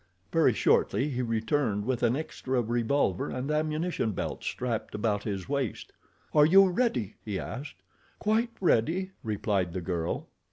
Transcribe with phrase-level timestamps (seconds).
[0.31, 5.93] Very shortly he returned with an extra revolver and ammunition belt strapped about his waist.
[6.33, 7.75] "Are you ready?" he asked.
[8.17, 10.27] "Quite ready," replied the girl.